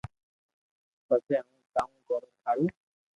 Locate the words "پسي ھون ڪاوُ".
1.07-1.95